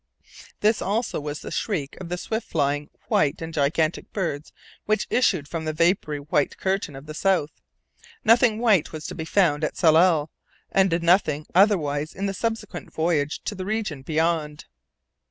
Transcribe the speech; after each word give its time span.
This 0.61 0.81
also 0.81 1.19
was 1.19 1.41
the 1.41 1.51
shriek 1.51 1.95
of 2.01 2.09
the 2.09 2.17
swift 2.17 2.47
flying, 2.49 2.89
_white, 3.11 3.35
_and 3.35 3.53
gigantic 3.53 4.11
birds 4.13 4.51
which 4.87 5.05
issued 5.11 5.47
from 5.47 5.63
the 5.65 5.73
vapory 5.73 6.19
_white_curtain 6.19 6.97
of 6.97 7.05
the 7.05 7.13
South. 7.13 7.51
Nothing 8.23 8.57
_white_was 8.57 9.07
to 9.09 9.13
be 9.13 9.25
found 9.25 9.63
at 9.63 9.75
Tsalal, 9.77 10.31
and 10.71 11.03
nothing 11.03 11.45
otherwise 11.53 12.15
in 12.15 12.25
the 12.25 12.33
subsequent 12.33 12.91
voyage 12.91 13.43
to 13.43 13.53
the 13.53 13.63
region 13.63 14.01
beyond. 14.01 14.65